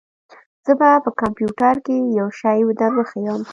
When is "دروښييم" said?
2.79-3.41